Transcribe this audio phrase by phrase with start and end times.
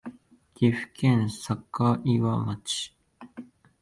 [0.55, 2.91] 岐阜県坂祝町